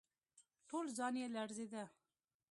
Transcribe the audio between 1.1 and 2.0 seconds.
يې لړزېده.